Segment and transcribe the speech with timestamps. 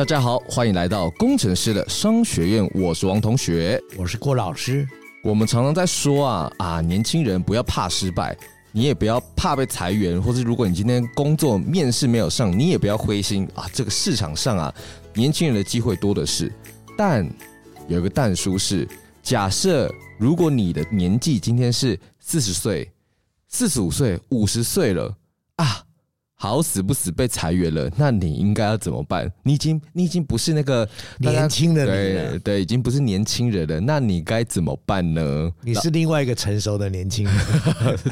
[0.00, 2.70] 大家好，欢迎来到工程师的商学院。
[2.72, 4.88] 我是王同学，我是郭老师。
[5.22, 8.34] 我们常常在说啊啊，年轻人不要怕失败，
[8.72, 13.68] 你也不要怕被裁员，或是如果你今天工作面试没有上，你也不要灰心啊。
[13.74, 14.74] 这个市场上啊，
[15.12, 16.50] 年轻人的机会多的是。
[16.96, 17.30] 但
[17.86, 18.88] 有一个但书是，
[19.22, 22.90] 假设如果你的年纪今天是四十岁、
[23.48, 25.14] 四十五岁、五十岁了啊。
[26.42, 29.30] 好死不死被裁员了，那你应该要怎么办？
[29.42, 30.88] 你已经你已经不是那个
[31.18, 33.78] 年轻的人了，对对，已经不是年轻人了。
[33.78, 35.52] 那你该怎么办呢？
[35.60, 37.36] 你是另外一个成熟的年轻人。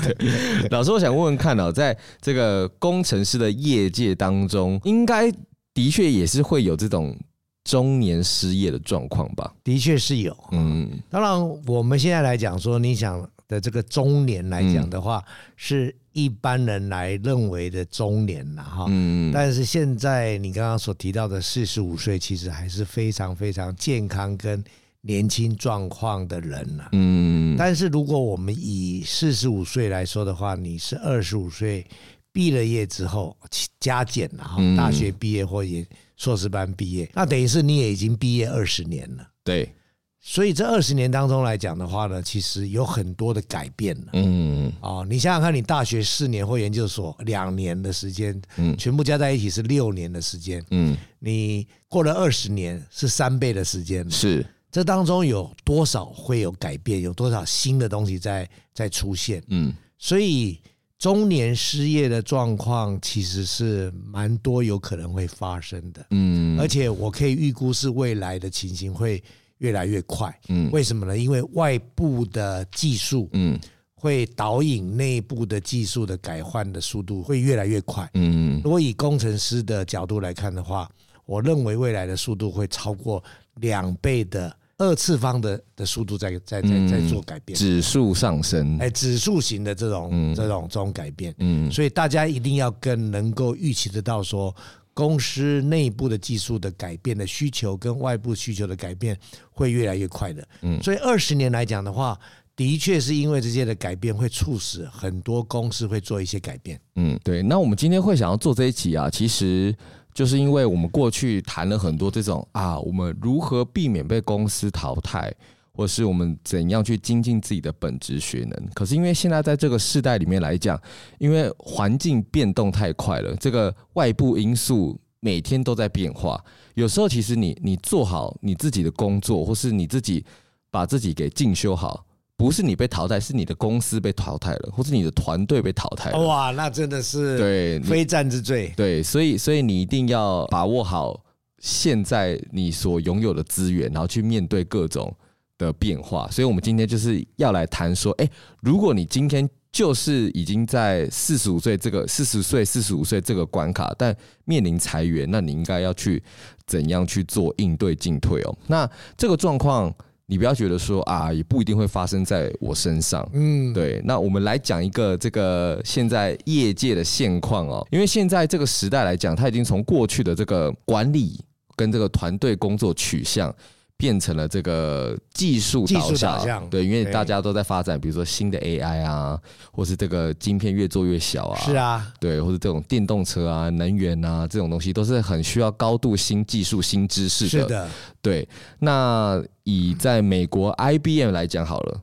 [0.02, 5.32] 对， 老师，我想问问看哦，在这个工程师的业界当中，应该
[5.72, 7.16] 的确也是会有这种
[7.64, 9.50] 中年失业的状况吧？
[9.64, 15.96] 的确是有，嗯，当然我们现在来讲说，你想的这个中年来讲的话，嗯、是。
[16.14, 24.64] 一般人来认为的中年了哈，嗯，但是现在你刚刚所提到的四十五岁，其实还是非常非常健康跟
[25.02, 31.86] 年轻状况的人了，嗯，但是如果我们以四十五岁来说的话，你是二十五岁
[32.32, 33.36] 毕了业之后
[33.78, 39.72] 加减了哈，大学毕业或也硕士班毕业，那等于是你也已经毕业二十年了，对。
[40.20, 44.06] 所以这二十年当中来讲的话呢，其实有很多的改变了。
[44.14, 50.62] 嗯，哦，你想想看，你大学四年或研究所两年的时间，嗯，全部加在一起是六年的时间。
[50.72, 54.10] 嗯，你过了二十年是三倍的时间。
[54.10, 57.00] 是，这当中有多少会有改变？
[57.00, 59.42] 有多少新的东西在在出现？
[59.46, 60.60] 嗯，所以
[60.98, 66.04] 中年失业的状况其实是蛮多有可能会发生的。
[66.10, 69.22] 嗯，而且我可以预估是未来的情形会。
[69.58, 71.16] 越来越快，嗯，为什么呢？
[71.16, 73.58] 因为外部的技术，嗯，
[73.94, 80.88] 会导引内部的技术的改换的速度会越来越快，嗯，如果以工程师的角度来看的话，
[81.26, 83.22] 我认为未来的速度会超过
[83.56, 94.54] 两倍的二次方的的速度在在在在做改变，指数上升，哎，指数型的这种这种这种改变，嗯，所以大家一定要更能够预期得到说。
[94.98, 99.16] 公司内部的技术的改变的需求跟外部需求的改变
[99.52, 102.18] 会越来越快的，嗯，所以二十年来讲的话，
[102.56, 107.44] 的确是因为这些的改变会促使很多公司会做一些改变，嗯，对。
[107.44, 109.72] 那我们今天会想要做这一集啊，其实
[110.12, 115.32] 就是因为我们过去谈了很多这种啊，我们如何避免被公司淘汰。
[115.78, 118.68] 或是我们怎样去精进自己的本职学能？
[118.74, 120.76] 可是因为现在在这个世代里面来讲，
[121.18, 126.44] 因为环境变动太快了，这个外部因素每天都在变化。
[126.74, 130.24] 有时候其实你你做好你自己的工作，或是你自己
[130.68, 132.04] 把自己给进修好，
[132.36, 136.18] 不是你被淘汰，是你的公司被淘汰了，或是你的团队被淘汰了。
[136.26, 138.72] 哇，那真的是对非战之罪。
[138.76, 141.22] 对，所以所以你一定要把握好
[141.60, 145.16] 现在你所拥有的资源，然后去面对各种。
[145.58, 148.30] 的变化，所以我们今天就是要来谈说，哎，
[148.62, 156.22] 如果你今天就是已经在四十五岁这个四十岁、四十五岁这个关卡，但面临裁员，那你应该要去
[156.64, 158.56] 怎样去做应对进退哦？
[158.68, 159.92] 那这个状况，
[160.26, 164.00] 你不要觉得说啊，也不一定会发生在我身上，嗯，对。
[164.04, 171.38] 那我们来讲一个这个现在业界的现况哦，因为现在这个时代来讲，它已经从过去的这个管理
[171.76, 173.54] 跟这个团队工作取向。
[173.98, 179.36] 变成了这个技术导向，对，因为大家都在发展，比如说新的 AI 啊，
[179.72, 187.50] 或是这个晶片越做越小啊，是啊，对，或者这种电动车啊、能源啊这种东西，都是很需要高度新技术、新知识的。
[187.50, 187.88] 是的，
[188.22, 188.48] 对。
[188.78, 192.00] 那以在美国 IBM 来讲好了，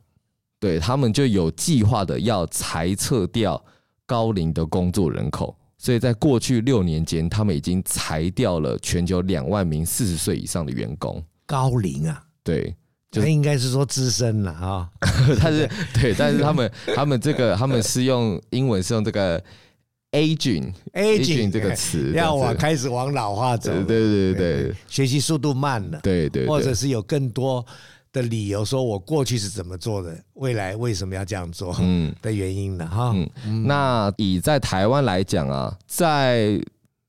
[0.60, 3.64] 对他们就有计划的要裁撤掉
[4.04, 11.24] 高龄的工作人口，所以在过去六年间，他们已经裁掉了全球两万名四十岁以上的员工。
[11.46, 12.74] 高龄啊，对，
[13.10, 14.90] 他应该是说资深了啊。
[15.40, 19.42] 但 是对，但是他们他们这个他们是用英文是用这个
[20.12, 23.72] aging aging 这个词，要我开始往老化走。
[23.72, 27.64] 对对对对，学习速度慢了，对对，或者是有更多
[28.12, 31.76] 的理由，说我过去是怎么做的，未来为什么要这样做？
[31.80, 33.12] 嗯，的原因的哈。
[33.44, 36.60] 嗯，那以在台湾来讲啊，在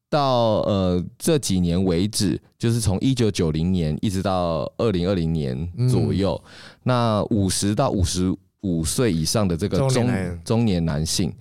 [0.10, 6.52] 到呃这几年为止，就是从一九九零年一直到二零二零年左右，嗯、
[6.84, 11.34] 那五十到五十五岁以上的这个中中年，中年男性，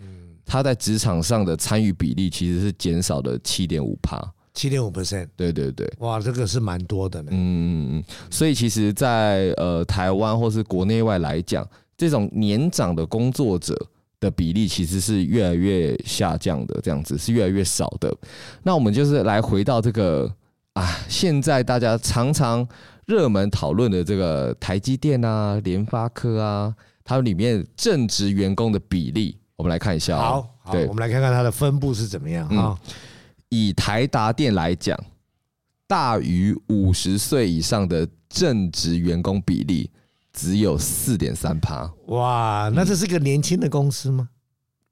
[0.45, 4.21] 他在职场上的参与比例其实是减少了七点五趴。
[4.55, 7.29] 七点五 percent，对对对，哇，这个是蛮多的呢。
[7.31, 13.75] 嗯嗯嗯，所以其实在，在呃台湾或是国内外来讲，这种年长的工作者
[14.21, 18.15] 的比例其实是越来越下降的，这样子是越来越少的。
[18.63, 20.33] 那我们就是来回到这个
[20.75, 22.67] 啊，现在大家常常
[23.07, 26.75] 热门讨论的这个台积电啊、联发科啊，
[27.05, 30.17] 它里面正职员工的比例，我们来看一下。
[30.17, 32.79] 好，好，对，我们来看看它的分布是怎么样啊。
[32.83, 32.93] 嗯
[33.49, 34.99] 以台达电来讲，
[35.87, 39.89] 大于五十岁以上的正职员工比例
[40.37, 41.91] 只有四点三趴。
[42.09, 44.29] 哇，那这是个年轻的公司吗？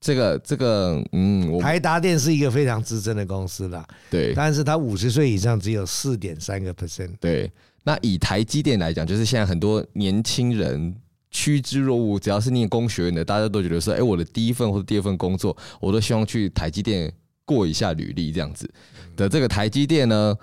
[0.01, 3.87] 这个这个，嗯，台达电是一个非常资深的公司啦。
[4.11, 7.11] 对，但是它五十岁以上只有四点三个 percent。
[7.21, 7.49] 对，
[7.85, 10.97] 那以台积电来讲，就是现在很多年轻人
[11.31, 17.13] 趋之若鹜，只要是念工学院的，大家都觉得说，哎，我的第一份或者第二份工作，我都希望去台积电。
[17.47, 18.67] 过一下履历这样子
[19.15, 20.35] 的这个台积电呢，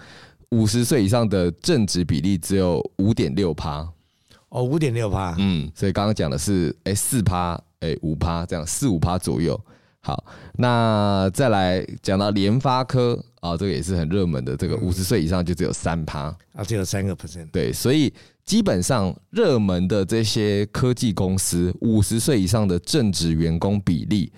[0.51, 3.91] 五十岁以上的正职比例只有五点六趴
[4.51, 9.59] 哦，五点六趴，嗯，所以刚刚讲的是哎四趴哎五趴这样四五趴左右。
[10.01, 17.49] 好，那再来讲到联发科啊，这个也是很热门的，这个五十岁以上就只有三趴啊，只有三个 percent。
[17.51, 18.13] 对，所以
[18.45, 24.31] 基本上热门的这些科技公司，五十岁以上的正职员工比例。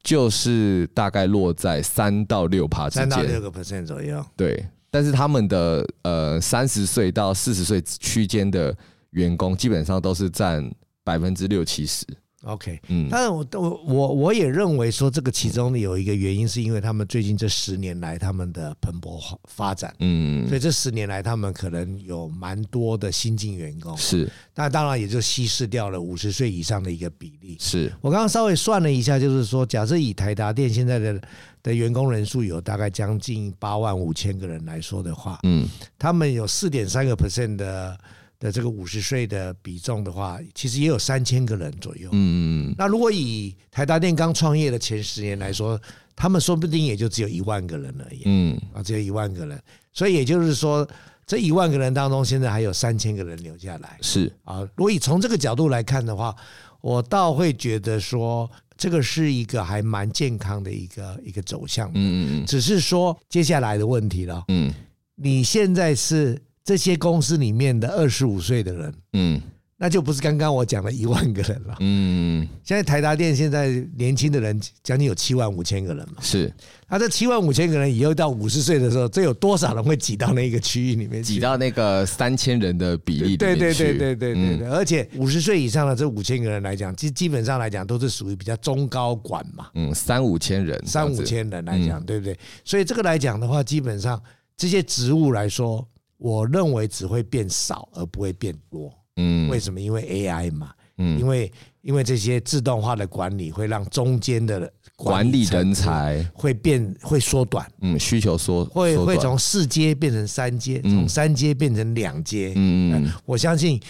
[0.00, 4.24] 就是大概落在三到六趴之间，三到六个 percent 左右。
[4.36, 8.74] 对，但是他们的呃三十岁到四十岁区间的
[9.18, 10.70] 员工，基本上都是占
[11.04, 12.06] 百分之六七十。
[12.44, 27.56] OK，嗯，但是我我我我也认为说，这个其中有一个原因，是因为他们最近这十年来他们的蓬勃发展，嗯，所以这十年来他们可能有蛮多的新进员工，是，那当然也就稀释掉了五十岁以上的一个比例。
[27.58, 31.20] 是我刚刚稍微算了一下，就是说，假设以台达电现在的
[31.64, 35.66] 的员工人数有大概将近八万五千个人来说的话，嗯，
[35.98, 37.98] 他们有四点三个 percent 的。
[38.38, 42.08] 的这个五十岁的比重的话，其实也有三千个人左右。
[42.12, 42.74] 嗯嗯。
[42.78, 45.80] 那如果以台达电刚创业的前十年来说，
[46.14, 48.22] 他们说不定也就只有一万个人而已。
[48.26, 48.56] 嗯。
[48.72, 49.60] 啊，只有一万个人。
[49.92, 50.88] 所以也就是说，
[51.26, 53.98] 这一万个人当中，现在还有三千个人留下来。
[54.00, 54.32] 是。
[54.44, 56.32] 啊，如果以从这个角度来看的话，
[56.80, 61.88] 我倒会觉得说，这个是一个还蛮健康的一个一个走向。
[61.88, 62.46] 嗯嗯嗯。
[62.46, 64.44] 只是说接下来的问题了。
[64.46, 64.72] 嗯。
[65.16, 66.40] 你现在是？
[66.68, 69.40] 这些公司里面的二十五岁的人，嗯，
[69.78, 76.52] 那就不是刚刚我讲的一万个人了，嗯，现在台达电现在年轻的人将近有七万五千个人嘛，是，
[76.90, 81.22] 那这七万五千个人以后到五十岁的时候，这有多少人会挤到那个区域里面？
[81.22, 83.34] 挤到那个三千人的比例？
[83.34, 92.38] 对对对对对对对，而且五十岁以上的这五千个人来讲，基基本上来讲都是属于比较中高管嘛，嗯，三五千人，三五千人来讲，对不对？
[92.62, 94.22] 所以这个来讲的话，基本上
[94.54, 95.88] 这些职务来说。
[96.18, 98.92] 我认为只会变少而不会变多。
[99.16, 99.80] 嗯，为什么？
[99.80, 100.72] 因为 AI 嘛。
[100.98, 101.50] 嗯，因为
[101.80, 107.66] 因为这些自动化的管理会让中间的管理人才会变会缩短。
[107.80, 112.52] 嗯，需求缩会会从四阶变成三阶，从三阶变成两阶。
[112.56, 113.80] 嗯嗯，我相信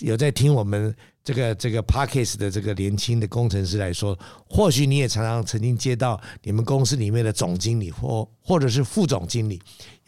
[0.00, 0.94] 有在听我们。
[1.22, 4.18] 这个这个 Podcast 的这个年轻的工程师来说，
[4.48, 9.60] 或许你也常常曾经接到你们公司里面的总经理或或者是副总经理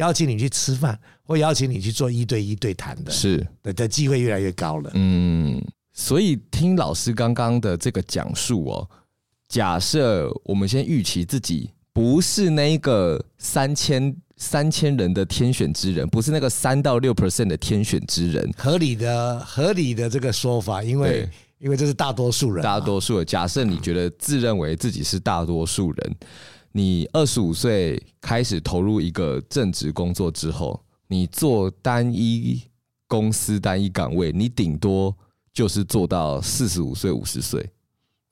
[0.03, 4.91] 邀请你去吃饭， 或邀请你去做一对一对谈的，是的的机会越来越高了。
[4.95, 8.89] 嗯，所以听老师刚刚的这个讲述哦，
[9.49, 14.15] 假设我们先预期自己不是那一个三千。
[14.39, 21.29] 三千人的天选之人，不是那个三到六 percent 的天选之人，合理的合理的这个说法，因为
[21.61, 23.25] 因为这是大多数人，大多数人。
[23.25, 26.17] 假设你觉得自认为自己是大多数人，
[26.73, 32.63] 你二十五岁开始投入一个正职工作之后，你做单一
[33.07, 35.17] 公司单一岗位，你顶多
[35.53, 37.71] 就是做到四十五岁五十岁，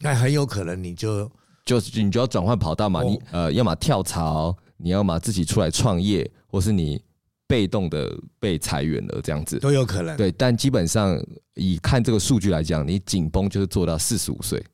[0.01, 1.31] 那很有可能你就
[1.65, 4.57] 就你就要转换跑道嘛，你呃要么跳槽。
[4.83, 6.99] 你要么自己出来创业，或是你
[7.47, 10.17] 被动的被裁员了，这样子都有可能。
[10.17, 14.65] 对，但基本上以看这个数据来讲，你紧绷就是做到四十五岁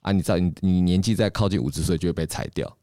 [0.00, 2.74] 啊，你知道你你年纪再靠近五十岁就会被裁掉。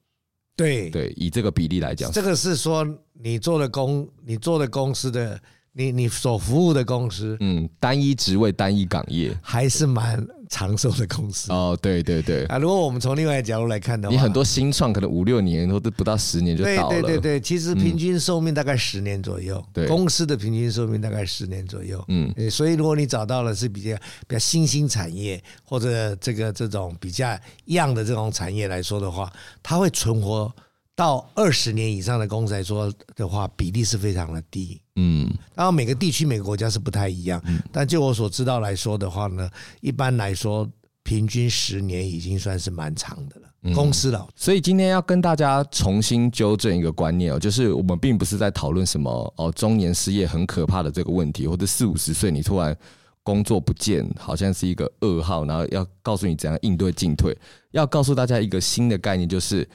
[0.58, 0.90] 对。
[0.90, 5.40] 对，以这个比例来讲，这个是说你做的公你做的公司的
[5.72, 11.78] 你你所服务的公司，嗯，单一职位、单一岗业，还是蛮长寿的公司哦。
[11.82, 16.90] 对对对啊，如果我们从另外一个角度来看的话，你很多新创可能五六年或者不到十年就倒了。
[16.90, 19.64] 对对对对，其实平均寿命大概十年左右。
[19.74, 22.04] 对、嗯，公司的平均寿命大概十年左右。
[22.08, 23.96] 嗯，所以如果你找到了是比较
[24.28, 27.28] 比较新兴产业或者这个这种比较
[27.68, 30.54] young 的这种产业来说的话，它会存活。
[30.98, 34.82] 到二十年以上的公司来说的话，比例是非常的低。
[34.96, 37.40] 嗯，然后每个地区、每个国家是不太一样。
[37.46, 39.48] 嗯，但就我所知道来说的话呢，
[39.80, 40.68] 一般来说，
[41.04, 43.48] 平均十年已经算是蛮长的了。
[43.62, 52.76] 嗯、公司了，所以今天要跟大家重新纠正一个观念哦，就是我们并不是在讨论什么哦中年失业很可怕的这个问题，或者四五十岁你突然
[53.22, 57.38] 工作不见，好像是一个噩耗，然后要告诉你怎样应对进退。
[57.70, 59.70] 要告诉大家一个新的概念，就是。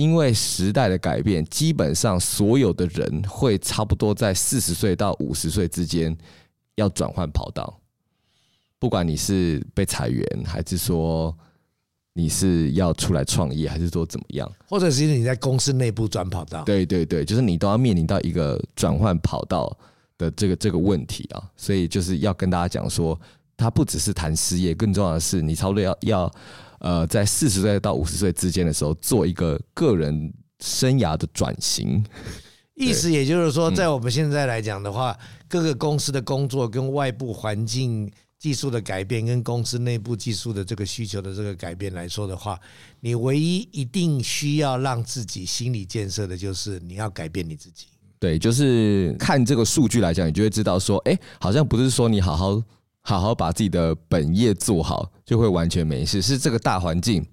[0.00, 6.16] 因为时代的改变，基本上所有的人会差不多在四十岁到五十岁之间
[6.76, 7.78] 要转换跑道。
[8.78, 11.36] 不管你是被裁员，还是说
[12.14, 19.70] 你是要出来创业，还是说怎么样，或者是你在公司内部转跑道，对对对，就是你都要面临到一个转换跑道
[20.16, 21.44] 的这个这个问题啊。
[21.58, 23.20] 所以就是要跟大家讲说，
[23.54, 26.34] 它不只是谈失业，更重要的是你差不多要要。
[26.80, 32.04] 呃，在四十岁到五十岁之间的时候，做一个个人生涯的转型。
[32.74, 35.14] 意思也就是说，在我们现在来讲的话，
[35.46, 42.58] 各个公司的工作跟外部环境技术的改变，跟公司内部技术的这个需求的这个改变来说的话，
[43.00, 47.88] 你唯一一定需要让自己心理建设的，就是你要改变你自己。
[48.18, 52.62] 对，就是看这个数据来讲，你就会知道说，哎，好像不是说你好好。
[53.02, 56.20] 好好把自己的本业做好，就会完全没事。
[56.20, 57.26] 是这个大环境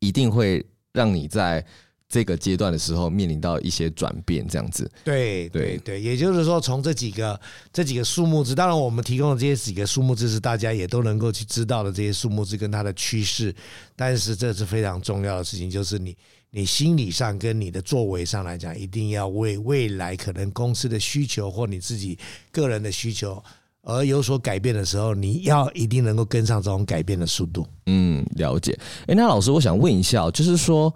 [0.00, 1.64] 一定会让你在
[2.08, 4.90] 这个阶段的时候面临到一些转变，这样子。
[5.04, 7.40] 对对对，也就是说，从这几个
[7.72, 13.54] 这几个数目字，当然我们提供的这些几个数目字是大家也都能够去知道的这些数目字跟它的趋势。
[13.94, 16.16] 但是这是非常重要的事情，就是你
[16.50, 22.18] 你心理上跟你的作为上来讲，一定要为未来可能公司的需求或你自己
[22.52, 23.42] 个人的需求。
[23.88, 27.64] 而有所改变的时候，你要一定能够跟上这种改变的速度。
[27.86, 28.76] 嗯，了解。
[29.06, 30.92] 哎，那老师，我想问一下，就是说，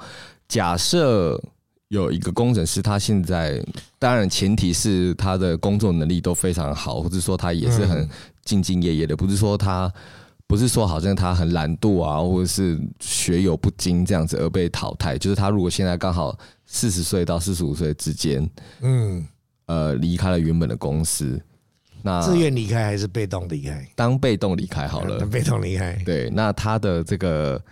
[0.49, 1.41] 假设
[1.87, 3.65] 有一个工程师，他现在
[3.97, 8.05] 当然前提是他的工作能力都非常好，或者说他也是很
[8.45, 9.93] 兢兢业业的，不是说他
[10.49, 15.17] 不是说好像他很懒惰啊，或者是学有不精这样子而被淘汰。
[15.17, 19.25] 就是他如果现在刚好四十岁到四十五岁之间，嗯，
[19.67, 21.41] 呃，离开了原本的公司。
[22.03, 23.87] 那自愿离开还是被动离开？
[23.95, 25.19] 当被动离开好了。
[25.19, 25.93] 当被动离开。
[26.05, 27.63] 对，那他的这个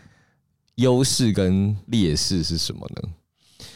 [0.76, 3.08] 优势跟劣势是什么呢？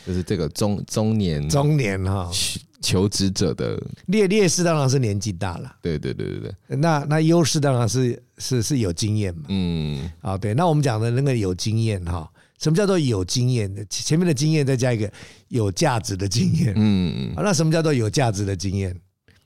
[0.07, 2.31] 就是这个中中年中年哈
[2.81, 5.77] 求职者的劣劣势当然是年纪大了。
[5.81, 6.77] 对对对对对。
[6.77, 9.45] 那那优势当然是是是有经验嘛。
[9.49, 10.11] 嗯。
[10.21, 10.53] 啊，对。
[10.55, 12.29] 那我们讲的那个有经验哈，
[12.59, 13.85] 什么叫做有经验的？
[13.85, 15.09] 前面的经验再加一个
[15.49, 16.73] 有价值的经验。
[16.77, 17.35] 嗯嗯。
[17.37, 18.97] 那什么叫做有价值的经验？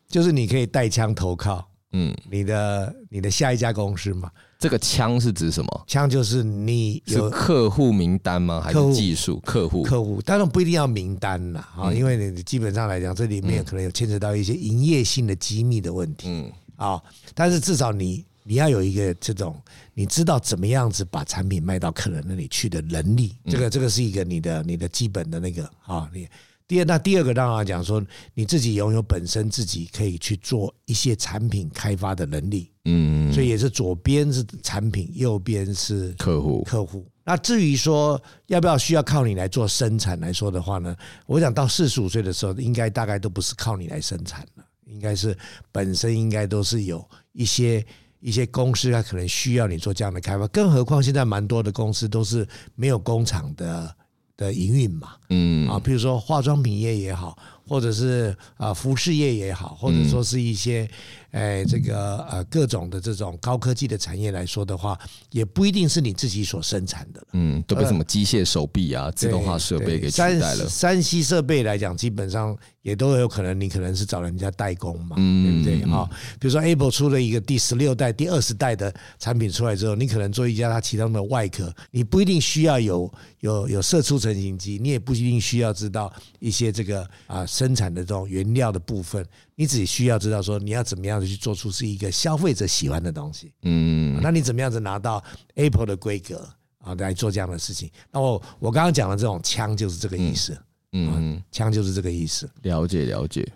[0.08, 4.30] 就是你可以带枪投靠，嗯，你的你的下一家公司嘛。
[4.58, 5.84] 这个枪是指什么？
[5.86, 8.62] 枪就是你有是客户名单吗？
[8.64, 9.82] 还是技术客户？
[9.82, 17.02] 客户当然不一定要名单啦，啊，因为你基本上来讲，这里面可能有牵扯到一些营业性的机密的问题，嗯，啊，
[17.34, 19.54] 但是至少你你要有一个这种
[19.92, 26.26] 你知道怎么样子把产品卖到客人那里去的能力，这个这个是一个你的你的基本的那个啊，你。
[26.68, 28.04] 第二，那第二个当然讲说，
[28.35, 37.06] 你自己拥有本身自己可以去做一些产品开发的能力，嗯，所以也是左边是产品，右边是客户，客户。
[37.25, 40.96] 那至于说要不要需要靠你来做生产来说的话呢，
[41.26, 45.37] 我想到四十五岁的时候，应该大概都不是靠你来生产了，应该是
[45.70, 47.85] 本身应该都是有一些
[48.18, 50.49] 一些公司，它可能需要你做这样的开发。
[50.49, 52.44] 更何况现在蛮多的公司都是
[52.75, 53.94] 没有工厂的。
[54.37, 55.69] 的营运嘛，嗯。
[55.69, 60.88] 啊，比如说化妆品业也好，或者是啊服饰业也好，或者说是一些。
[61.32, 64.99] 哎，这个呃，各种的这种高科技的产业来说的话，
[65.32, 67.23] 也不一定是你自己所生产的。
[67.35, 70.66] 嗯，都被什么机械手臂啊、自动化设备给取代了。
[70.66, 75.85] 三 C 设备来讲，基本上也都有可能，你可能是找人家代工嘛，对不对？
[75.85, 76.08] 哈，
[76.40, 89.26] 比如说 Apple 出了一个第十六代、第二十代的产品出来之后，你可能做一家它其中的外壳，你不一定需要有有有射出成型机，你也不一定需要知道一些这个啊生产的这种原料的部分。
[89.54, 95.22] 你只需要知道说你要怎么样子去做出是一个消费者喜欢的东西，嗯，那你怎么样子拿到
[95.54, 96.46] Apple 的规格
[96.78, 97.90] 啊来做这样的事情？
[98.12, 100.58] 那我我刚刚讲的这种枪就是这个意思，
[100.92, 102.48] 嗯，枪就是这个意思。
[102.62, 103.46] 了解了解。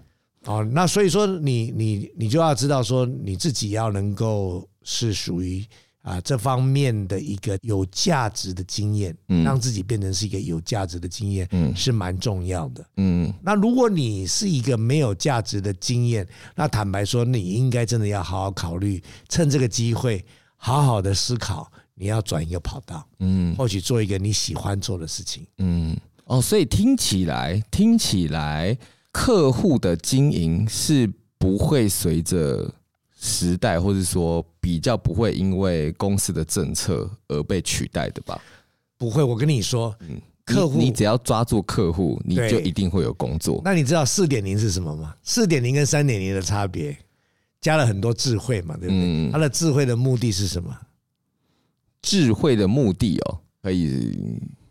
[0.46, 5.62] 哦，那所以说你你你就要知道说你自己要能够是属于
[6.02, 13.32] 啊这方面的一个有价值的经验，嗯，让自己变成是一个有价值的经验，嗯，是蛮重要的，嗯。
[13.42, 20.24] 那如果你是一个没有价值的经验，那坦白说，你应该真的要好好考虑，趁这个机会
[20.56, 25.96] 好好的思考，你要转一个跑道，嗯，或许做一个你喜欢做的事情，嗯。
[26.24, 28.78] 哦，所以听起来听起来。
[29.12, 32.72] 客户的经营是不会随着
[33.22, 38.40] 时代，或者说比较不会因为公司的政策而被取代的吧？
[38.96, 43.60] 不会，我跟你说，嗯，客户，你只要抓住客户，你就一定会有工作。
[43.62, 45.14] 那你知道四点零是什么吗？
[45.22, 46.96] 四点零跟三点零的差别，
[47.60, 48.98] 加了很多智慧嘛，对不对？
[48.98, 50.74] 嗯，它的智慧的目的是什么？
[52.00, 54.18] 智慧的目的哦，可以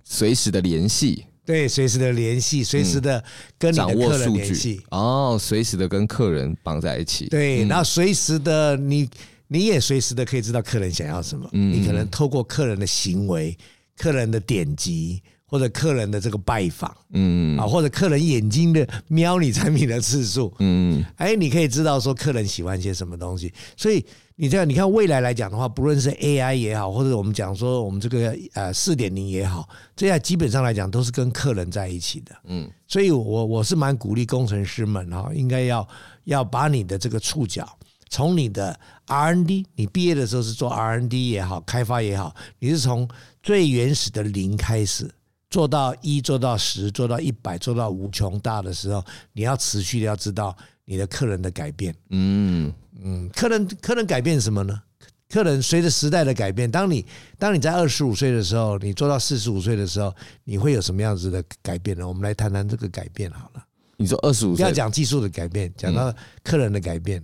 [0.03, 1.25] 随时的联系。
[1.49, 3.23] 对，随时的联系，随时的
[3.57, 7.25] 跟你的客人联系哦，随时的跟客人绑在一起。
[7.25, 9.09] 对，然后随时的你，
[9.47, 11.49] 你也随时的可以知道客人想要什么。
[11.53, 13.57] 嗯，你可能透过客人的行为、
[13.97, 24.05] 客人的点击或者客人的这个拜访，嗯啊，或者客人眼睛的瞄你产品的次数，嗯，哎，你可以知道说客人喜欢些什么东西，所以。
[24.41, 29.67] 你这样，你看未来来讲的话，不论是 AI 也好，或者我们讲说我们这个呃四点零也好，
[29.97, 32.33] 这样基本上来讲都是跟客人在一起的。
[32.45, 35.85] 嗯，所以我我是蛮鼓励工程师们哈，应该要
[36.23, 37.67] 要把你的这个触角
[38.07, 43.05] 从你的 R&D，你毕业的时候是做 R&D 也好，开发也好，你是从
[43.43, 45.11] 最原始的零开始
[45.49, 49.03] 做到一，做到十，做到一百，做到无穷大的时候，
[49.33, 50.55] 你要持续的要知道
[50.85, 51.93] 你的客人的改变。
[52.11, 52.71] 嗯。
[53.03, 54.81] 嗯，客人客人改变什么呢？
[55.29, 57.05] 客人随着时代的改变，当你
[57.37, 60.13] 当你在二十五岁的时候，你做到四十五岁的时候，
[60.43, 62.07] 你会有什么样子的改变呢？
[62.07, 63.63] 我们来谈谈这个改变好了。
[63.97, 66.13] 你说二十五岁，不要讲技术的改变，讲到
[66.43, 67.23] 客人的改变。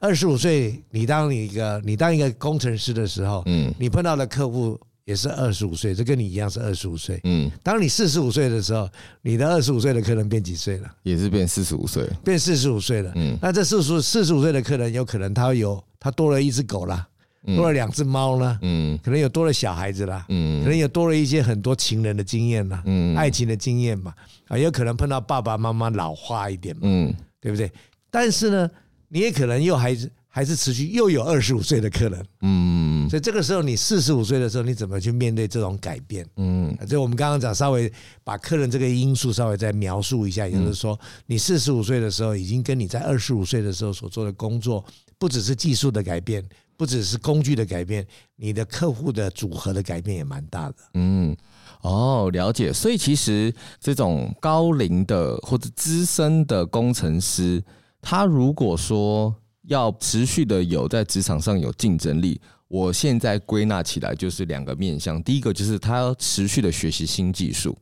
[0.00, 4.80] 二十五岁，你当你一个你当一个工程师的时候，嗯，你碰到的客户。
[5.04, 7.20] 也是二十五岁，这跟你一样是二十五岁。
[7.24, 8.88] 嗯，当你四十五岁的时候，
[9.20, 10.90] 你的二十五岁的客人变几岁了？
[11.02, 13.12] 也是变四十五岁，变四十五岁了。
[13.14, 17.06] 嗯，那这四十四十五岁的客人，有可能他有他多了一只狗啦，
[17.44, 24.14] 多了两只猫啦，嗯，可能有多了小孩子啦，嗯，可能有多了一些很多情人的经验啦，嗯，爱情的经验嘛，
[24.48, 27.70] 啊，有可能碰到爸爸妈妈老化一点嘛，嗯，对不对？
[28.10, 28.70] 但是呢，
[29.08, 30.10] 你也可能又还是。
[30.34, 36.26] 还是持续又有二十五岁的客人，嗯，所以这个时候你四十五岁的时候，你怎么去面对这种改变？
[36.38, 37.90] 嗯，就我们刚刚讲，稍微
[38.24, 44.84] 把客人这个因素稍微再描述一下，也就是说，你四十五岁的时候，已经跟你在二十五岁的时候所做的工作，
[45.20, 46.44] 不只是技术的改变，
[46.76, 50.74] 不只是工具的改变，你的客户的组合的改变也蛮大的。
[50.94, 51.36] 嗯，
[51.82, 52.72] 哦，了解。
[52.72, 57.62] 所以其实这种高龄的或者资深的工程师，
[58.02, 59.32] 他如果说
[59.66, 65.22] 要持续的有在职场上有竞争力，我现在归纳起来就是两个面向。
[65.22, 67.76] 第一个就是他要持续的学习新技术，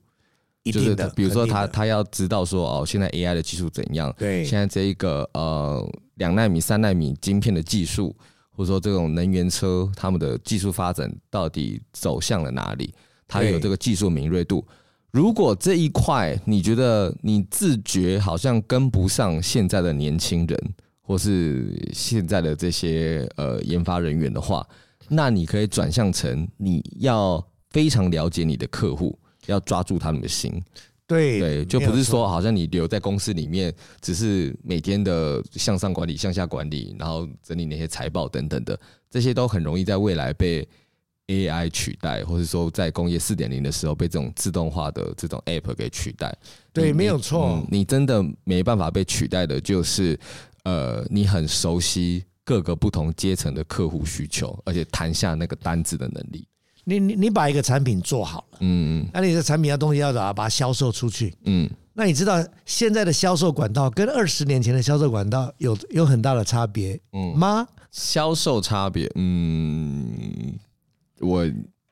[0.64, 4.14] 就是比如说他他要知道说哦，现在 AI 的技术怎样？
[4.16, 8.14] 对，现在这一个呃两纳米、三纳米晶片的技术，
[8.50, 12.94] 或者说这种能源车，他们的技术发展到底走向了哪里？
[13.26, 14.64] 他有这个技术敏锐度。
[15.10, 20.74] 如果这一块你觉得你自觉好像跟不上现在的年轻人。
[21.02, 24.66] 或是现在的这些呃研发人员的话，
[25.08, 30.62] 那你可以转向成你要非常了解你的客户，要抓住他们的心。
[31.04, 38.78] 对对，就不是说好像你留在公司里面，只是每天的向上管理、向下管理，然后整理那些财报等等的，
[39.10, 40.66] 这些都很容易在未来被
[41.26, 46.34] AI 取代，或者说在工业四点零的时候被这种自动化的这种 App 给取代。
[46.72, 50.18] 对，没有错，嗯，你真的没办法被取代的，就是。
[50.64, 56.46] 呃，你很熟悉各个不同阶层的客户需求，而且谈下那个单子的能力。
[56.84, 61.32] 你你你把一个产品做好了，嗯嗯，那你的产品要东西要咋把它销售出去？
[61.44, 67.66] 嗯，那你知道现在的销售管道跟二十年前的销售管道有有很大的差别，嗯吗？
[67.92, 70.58] 销售差别，嗯，
[71.20, 71.46] 我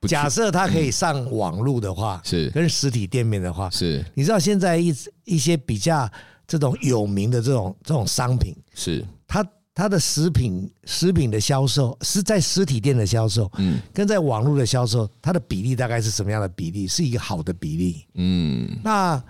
[0.09, 6.11] 假设它可以上网络的话，是跟实体店面的话，是你知道现在一一些比较。
[6.51, 16.89] 这种有名的这种这种商品，是它它的食品食品的销售是在实体店的销售，嗯，跟在网络的销售，它的比例大概是什么样的比例？
[16.89, 18.69] 是一个好的比例，嗯。
[18.83, 19.23] 那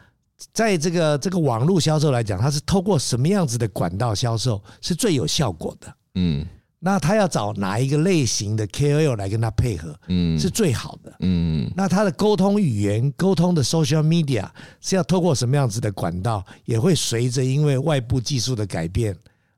[0.50, 5.94] 在这个这个网络销售来讲，它是透过什么样子的管道销售是最有效果的？
[6.14, 6.46] 嗯。
[6.83, 11.71] 那他要找哪一个类型的 KOL 来跟他配合，嗯，是最好的，嗯。
[11.77, 14.49] 那他的沟通语言、沟通的 social media
[14.81, 19.14] 是要透过什么样子的管道，也会随着因为外部技术的改变，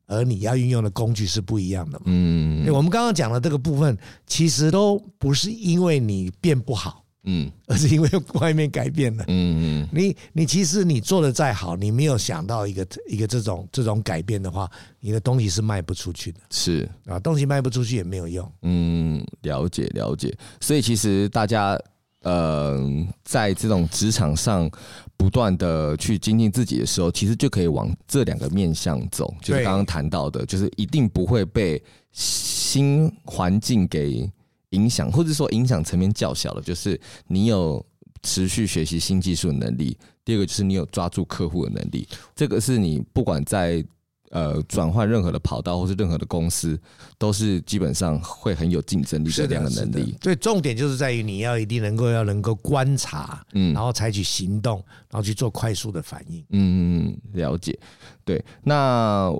[0.06, 2.68] 而你要运用的工具是不一样的嘛，嗯。
[2.72, 7.01] 我们刚刚讲的这个部分，其实都不是因为你变不好。
[7.24, 9.24] 嗯，而是因为外面改变了。
[9.28, 16.40] 嗯嗯，你你其实你做的再好，你没有想到一个一个这种这种改变的话，你的东西是卖不出去的。
[16.50, 18.52] 是啊，东西卖不出去也没有用。
[18.62, 20.36] 嗯，了解了解。
[20.60, 21.78] 所以其实大家
[22.22, 22.80] 呃，
[23.24, 24.68] 在这种职场上
[25.16, 29.32] 不断的去精进自己的时候，其实就可以往这两个面向走。
[29.40, 31.80] 就是刚刚谈到的，就是一定不会被
[32.10, 34.28] 新环境给。
[34.72, 37.82] 影响，或者说影响层面较小的，就是你有
[38.22, 39.96] 持续学习新技术的能力。
[40.24, 42.06] 第二个就是你有抓住客户的能力。
[42.36, 43.84] 这个是你不管在
[44.30, 46.78] 呃转换任何的跑道，或是任何的公司，
[47.18, 50.16] 都是基本上会很有竞争力的两个能力。
[50.20, 54.76] 对，重点就是在于你要一定能够要能够观察，嗯，然后采取行动，
[55.10, 56.44] 然后去做快速的反应。
[56.50, 57.76] 嗯，了解。
[58.24, 59.34] 对，那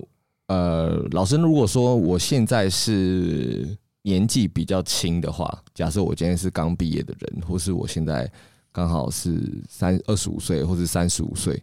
[0.49, 3.79] 呃，老师，如果说我现在是。
[4.03, 8.31] 年纪比较轻的话，假设我今天是刚毕业的人，或是我现在
[8.71, 11.63] 刚好是三二十五岁，或是三十五岁，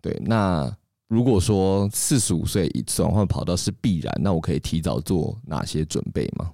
[0.00, 0.70] 对，那
[1.08, 6.52] 如果说四十五岁转换跑道是必然，那我可以提早做哪些准备吗？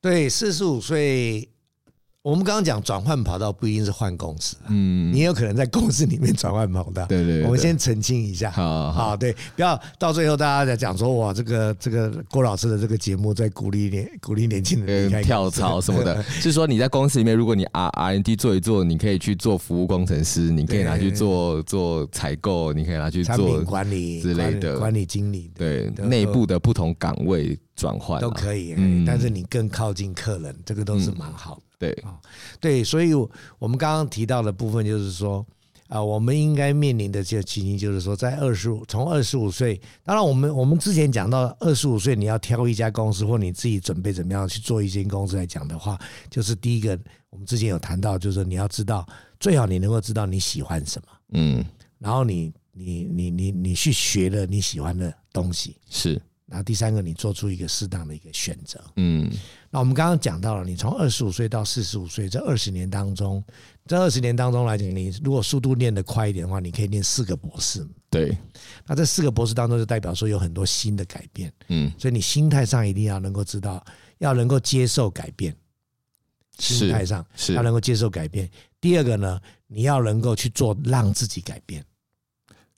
[0.00, 1.48] 对，四十五岁。
[2.26, 7.44] 我们刚刚讲转换跑道不一定是换公司，嗯，你也有可能在公司里面转换跑道，对对。
[7.44, 24.80] 我们先澄清一下，好，好，对，不要到最后大家在讲说哇，这个这个郭老师的这个节目在鼓励年鼓励年轻人跳槽什么的， 是说你在公司里面，如果你 R R N D 做一做，你可以去做服务工程师，你可以拿去做做采购，你可以拿去做管理之类的。
[24.80, 31.60] 管理经理，对，内部的不同岗位转换都可以，嗯，但是你更靠近客人，这个都是蛮好的。
[31.78, 32.18] 对啊，
[32.60, 33.12] 对，所以
[33.58, 35.46] 我们刚刚提到的部分就是说，
[35.88, 45.98] 啊，我们应该面临的这个情形就是说，在二十五，从二十五岁，当然我们我们之前讲到二十五岁你要挑一家公司，或你自己准备怎么样去做一间公司来讲的话，
[46.30, 46.98] 就是第一个，
[47.30, 49.06] 我们之前有谈到，就是说你要知道，
[49.38, 51.64] 最好你能够知道你喜欢什么，嗯，
[51.98, 56.20] 然后你你你你你去学了你喜欢的东西，是。
[56.48, 58.80] 然后第三个，你做出一个适当的一个选择。
[58.94, 59.28] 嗯，
[59.76, 63.44] 那我们刚刚讲到了，你从二十五岁到四十五岁这二十年当中，
[63.86, 67.86] 这二十年当中来讲，你如果速度念得快一点的话，你可以念四个博士。
[68.08, 68.34] 对，
[68.86, 71.52] 那这四个博士当中就代表说有很多新的改变。
[71.68, 73.84] 嗯，所以你心态上一定要能够知道，
[74.16, 75.54] 要能够接受改变。
[76.58, 78.50] 心态上是要能够接受改变。
[78.80, 81.84] 第二个呢，你要能够去做让自己改变。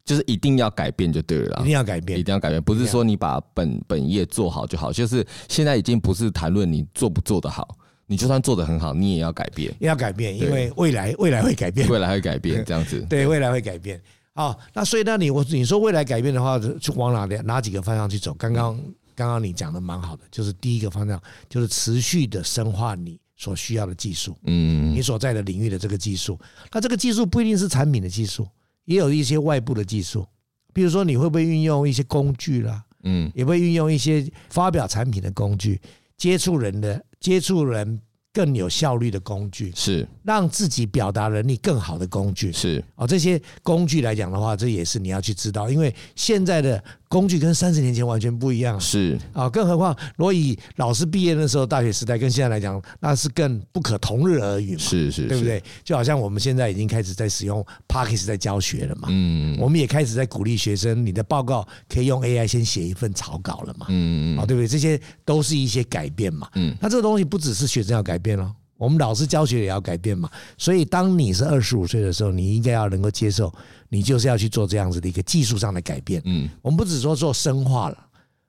[0.09, 4.90] 就是一定要改变就对了，一定要改变，一定要改变，不是说你把本本业做好就好。
[4.90, 13.05] 就是现在已经不是谈论你做不做得好，你就算做得很好，你也要改变，也要改变，因为未来未来会改变，未来会改变，这样子。
[13.07, 14.01] 对，未来会改变。
[14.33, 18.33] 好，那所以那你我你说未来改变的话，就往哪里哪几个方向去走？
[18.33, 18.81] 刚刚
[19.14, 26.40] 刚刚你讲的蛮好的，就是第一个方向就是持续的深化你所需要的技术，嗯，你所在的领域的这个技术。
[26.73, 28.49] 那这个技术不一定是产品的技术。
[28.88, 30.27] 也有一些外部的技术，
[30.72, 35.79] 比如说你会不会运用一些工具啦，嗯，也会运用一些发表产品的工具，
[36.16, 38.01] 接触人的接触人。
[38.31, 40.07] 更有效率的工具是。
[40.22, 42.53] 让自己表达能力更好的工具。
[42.53, 42.85] 是。
[42.94, 48.79] 哦，这些工具来讲的话，这也是你要去知道，因为现在的工具跟三十年前完全不一样。
[48.79, 54.79] 是啊，更何况，如果以老师毕业的时候，大学时代跟现在来讲，那是更不可同日而语嘛。
[54.79, 55.61] 是是，对不对？
[55.83, 59.09] 就好像我们现在已经开始在使用 Podcast 在教学了嘛。
[59.11, 63.87] 嗯，我们也开始在鼓励学生，你的报告可以用 AI 先写一份草稿了嘛。
[63.88, 64.68] 嗯嗯，啊，对不对？
[64.68, 66.49] 这些都是一些改变嘛。
[66.55, 68.29] 嗯，那这个东西不只是学生要改变。
[68.29, 70.30] 变了，我们老师教学也要改变嘛。
[70.56, 73.52] 所以，当你是二十五岁的时候，你应该要能够接受，
[73.90, 76.22] 你就是要去做这样子的一个技术上的改变。
[76.24, 77.98] 嗯，我们不只说做深化了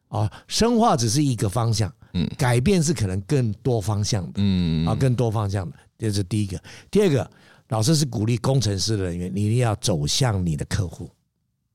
[0.08, 6.62] 啊，深化只是一个方向，嗯，改变是可能更多方向的，嗯啊，更多方向的，这是第一个。
[6.90, 7.30] 第二个，
[7.70, 11.10] 老师是鼓励工程师的人员，你一定要走向你的客户，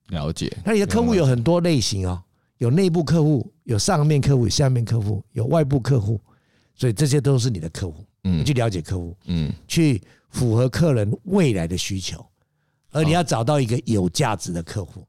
[0.09, 0.57] 了解。
[0.65, 2.23] 那你的客户有很多类型哦，
[2.59, 6.21] 有内部客户，有上面客户，有下面客户，有外部客户。
[6.77, 12.25] 所以这些都是你的客户，嗯，去了解客户，嗯，去符合客人未来的需求，
[12.91, 15.07] 而你要找到一个有价值的客户，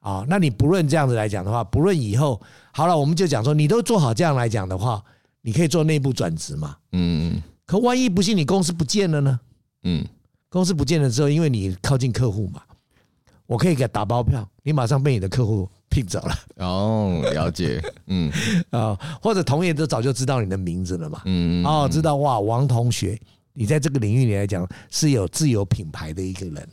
[0.00, 2.40] 啊，那你不论这样子来讲的话，不论以后
[2.72, 5.02] 好了，我们就讲说，你都做好这样来讲的话，
[5.42, 9.40] 你可以做内部转职嘛，嗯，可万一不幸你公司不见了呢？
[9.82, 10.04] 嗯，
[10.48, 12.62] 公司不见了之后，因为你靠近客户嘛，
[13.46, 16.34] 我可以给他打包票，你马上被你的客户聘走了。
[16.56, 18.32] 哦，了解，嗯。
[18.70, 23.20] 啊，或者同业都早就知道你的名字了嘛，嗯，哦，知道哇，王同学，
[23.52, 26.68] 你在这个领域里来讲是有自有品牌的一个人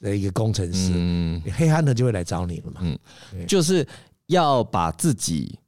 [0.00, 2.98] 的一个工程师，嗯，黑汉特就会来找你了嘛，嗯，
[3.46, 3.86] 就是
[4.26, 5.58] 要把自己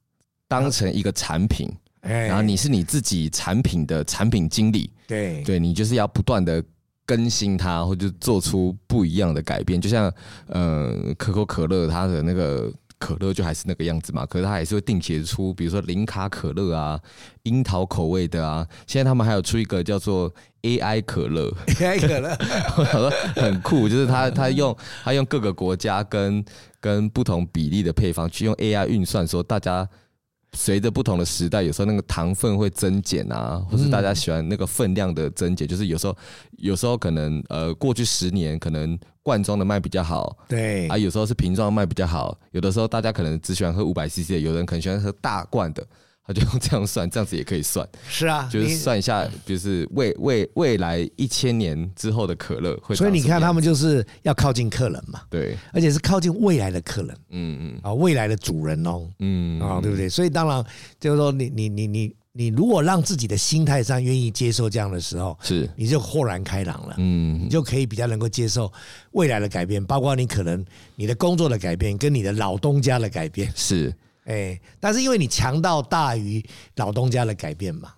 [0.46, 1.68] 当成一个产品，
[2.02, 6.62] 然后你是你自己产品的产品经理，对，对你就是要不断的。
[7.06, 10.14] 更新它，或者做出不一样的改变，就像
[10.46, 17.00] 呃可口可乐，它的那个可乐就还是那个样子嘛，可是它还是会定期出，比如说零卡可乐啊，
[17.42, 20.32] 樱桃口味的啊，现在他们还有出一个叫做
[20.62, 26.44] AI 可乐，AI 可乐， 很酷，就是它它用它用各个国家跟
[26.78, 29.88] 跟不同比例的配方去用 AI 运算，说大家。
[30.52, 36.16] 随着不同的时代，有时候那个糖分会增减啊，或是大家喜欢那个分量的增减，就是有时候
[36.58, 45.86] 有时候可能呃，过去十年可能罐装的卖比较好，对啊，有时候是瓶装的卖比较好，有的时候大家可能只喜欢喝五百 CC 的，有人可能喜欢喝大罐的。
[46.30, 47.86] 他就用这样算，这样子也可以算。
[48.08, 52.94] 是啊，就是算一下，就是未未未来一千年之后的可乐会。
[52.94, 55.22] 所以你看，他们就是要靠近客人嘛。
[55.28, 57.16] 对，而且是靠近未来的客人。
[57.30, 57.80] 嗯嗯。
[57.82, 59.08] 啊，未来的主人哦。
[59.18, 60.08] 嗯啊，对不对？
[60.08, 60.64] 所以当然
[61.00, 66.94] 就是说你，你你你你你如果让自己的心态上愿意接受这样的时候，是你就豁然开朗了。
[66.98, 68.72] 嗯，你就可以比较能够接受
[69.10, 70.64] 未来的改变，包括你可能
[70.94, 73.92] 你的工作的改变，跟你的老东家的改变是。
[74.30, 76.40] 哎，但是因为你强到大于
[76.76, 77.92] 老东家的改变嘛，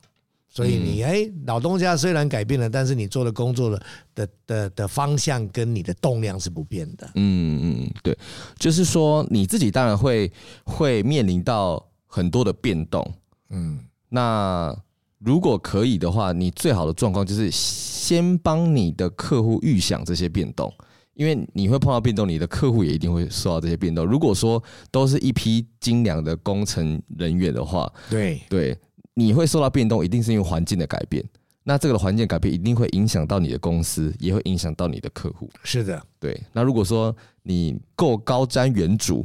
[0.48, 3.82] 所以你哎，老东家虽然改变了，但是你做的工作的
[4.14, 7.10] 的的的方向跟你的动量是不变的。
[7.16, 8.16] 嗯嗯，对，
[8.56, 10.32] 就是说你自己当然会
[10.64, 13.06] 会面临到很多的变动。
[13.50, 14.74] 嗯，那
[15.18, 20.72] 如果可以的话，你最好的状况就是先帮你的客户预想这些变动。
[21.14, 24.04] 因为你会碰到变动，你的客户也一定会受到这些变动。
[24.04, 28.78] 如果说都是一批精良的工程人员的话，对对，
[29.14, 31.22] 你会受到变动，一定是因为环境的改变。
[31.64, 35.48] 那这个环境改变一定会影响到你的公司，也会影响到你的客户。
[35.62, 36.40] 是的，对。
[36.52, 39.24] 那如果说你够高瞻远瞩，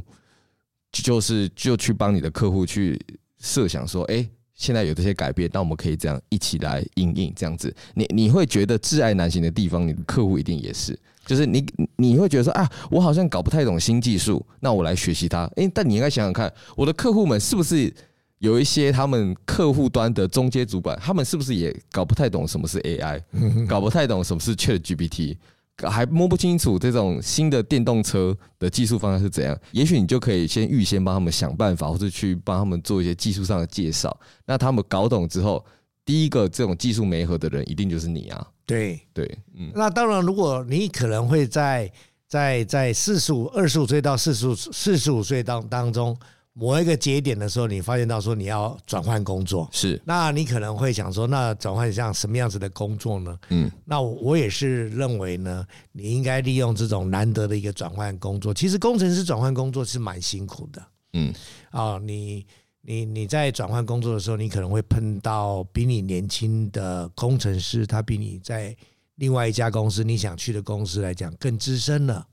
[0.92, 3.00] 就是就去帮你的客户去
[3.40, 7.76] 设想说，哎，现在有这些改变，那我们可以这样一起来应应这样子。
[7.96, 11.00] 你你会觉得挚爱难行的地方，你的客户一定也是。
[11.28, 11.64] 就是你
[11.98, 15.46] 你会觉得说啊，我好像搞不太懂新技术，那我来学习它。
[15.58, 17.94] 诶，但你应该想想看，我的客户们是不是
[18.40, 23.22] 有一些他们客户端的中阶主管，他们是不是也搞不太懂什么是 AI，
[23.68, 25.36] 搞不太懂什么是 ChatGPT，
[25.84, 29.58] 还摸不清楚这种新的电动车的技术方向是怎样？
[29.72, 34.18] 也许你就可以先预先帮他们想办法，或者去帮他们做一些技术上的介绍。
[34.46, 35.66] 那他们搞懂之后，
[36.08, 38.48] 第一个这种技术媒合的人一定就是你啊。
[38.66, 41.92] 对对，嗯，那当然，如果你可能会在
[42.28, 46.18] 在在四十五、二十五岁到四十五、四十五岁当当中
[46.54, 53.38] 某一个节点的时候，你发现到说你要转换工作，是，那你可能会想说，那转换像什么样子的工作呢？
[53.50, 58.54] 嗯，那我也是认为呢，你应该利用这种难得的一个转换工作。
[58.54, 60.82] 其实工程师转换工作是蛮辛苦的，
[61.14, 61.34] 嗯，
[61.72, 62.46] 啊，你。
[62.90, 68.74] 你你在转换工作的时候，你可能会碰到比你年轻的工程师，他比你在
[69.16, 72.26] 另外一家公司你想去的公司来讲更资深了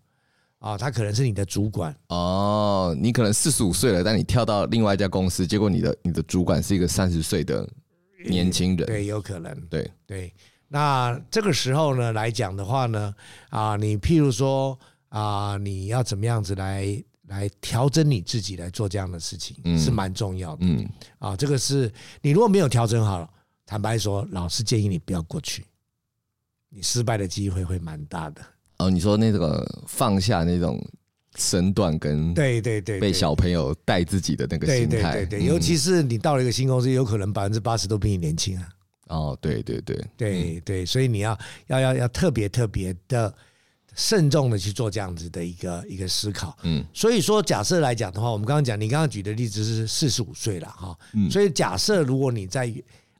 [0.61, 2.97] 啊，他可能是你的主管哦。
[3.01, 7.69] 你可能四十五岁了，但你跳到另外一家公司，结果你的你的主管是一个三十岁的
[8.29, 10.33] 年轻人，对，有可能，对对。
[10.69, 13.13] 那这个时候呢来讲的话呢，
[13.51, 17.03] 啊，你譬如说啊，你要怎么样子来？
[17.29, 20.87] 来调整你自己来做这样的事情是蛮重要的，嗯。
[21.19, 23.27] 啊，这个是你如果没有调整好，
[23.65, 25.65] 坦白说，老师建议你不要过去，
[26.69, 28.43] 你失败的机会会蛮大的。
[28.79, 30.79] 哦，你说那个放下那种
[31.37, 38.69] 身段跟对对对，被小朋友带自己的那个心态，对对对，尤其是你到了一个新公司，有可能百分之八十都比你年轻啊。
[39.07, 40.05] 哦，对对对。
[40.17, 43.35] 对对，所以你要要要要特别特别的。
[43.95, 52.73] 慎重的去做这样子的一个一个思考，嗯，所以说假设来讲的话，我们刚刚讲，你刚刚举的例子是四十五岁了哈，嗯，所以假设如果你在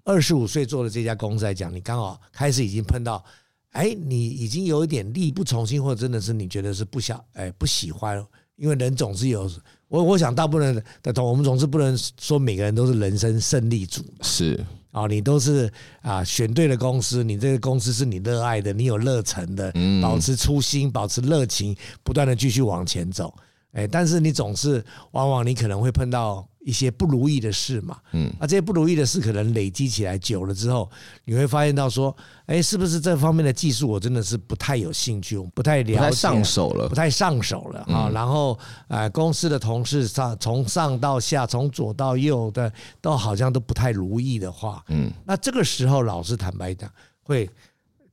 [0.05, 3.25] 二十五岁做的这家公司来讲，你刚好开始已经碰到，
[3.71, 8.21] 哎，你已经有一点力不从心，或者真的是你觉得是不想，哎，不喜欢，
[8.57, 9.51] 因为人总是有，
[9.89, 14.59] 我我想大部分的同，我们总是不能说每个人都是人生胜利组，是。
[14.95, 15.69] 啊，你都是
[16.03, 23.35] 啊选对了公司，你这个公司是你热爱的，你有热忱的，保持初心，保持热情，不断的继续往前走。
[23.73, 30.91] 哎，但是你总是往往你可能会碰到一些不如意的事嘛，嗯，啊，这些不如意的事可能累积起来久了之后，
[31.27, 38.11] 你会发现到说，哎，是不是这方面的技术我真的是不太有兴趣，不太了解，不太上手了，不太上手了啊。
[38.13, 46.91] 然后，呃，公司的同事上从上到下，从左到右的都好像都不太如意的话，嗯，那这个时候老师坦白讲
[47.23, 47.49] 会。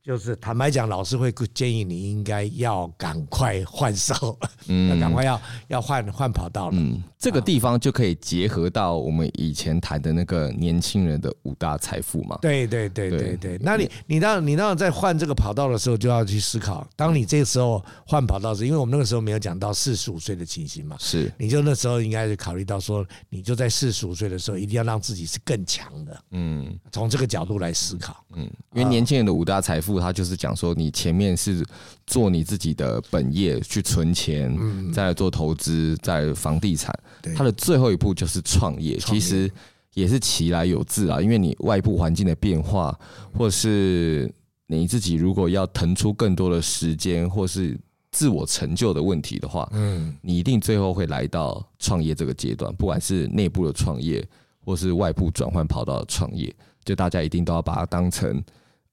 [0.04, 4.36] 就是坦白讲，老师会建议你应该要赶快换手，
[4.66, 6.76] 嗯， 赶快要要换换跑道了。
[6.76, 12.36] 嗯，这个地方就可以结合到我们以前谈的那个年轻人的五大财富嘛。
[12.42, 13.58] 对对对对对。
[13.62, 26.24] 那你你当你当在换这个跑道的时候，就要去思考，当你这个时候换跑道时，因为我们那个时候没有讲到四十五岁的情形嘛，是，你就那时候应该是考虑到说，你就在四十五岁的时候，一定要让自己是更强的。
[26.32, 28.16] 嗯，从这个角度来思考。
[28.34, 29.91] 嗯，因为年轻人的五大财富。
[30.00, 31.64] 他就是讲说，你前面是
[32.06, 34.56] 做你自己的本业去存钱，
[34.92, 36.92] 再来做投资，在房地产。
[37.36, 39.50] 他的最后一步就是创业，其实
[39.94, 41.20] 也是其来有自啊。
[41.20, 42.98] 因为你外部环境的变化，
[43.36, 44.32] 或是
[44.66, 47.78] 你自己如果要腾出更多的时间，或是
[48.10, 54.26] 自我成就的问题的话，嗯，你一定最后会来到创业这个阶段，不管是内部的创业，
[54.64, 58.42] 或是外部转换跑道的创业，就大家一定都要把它当成。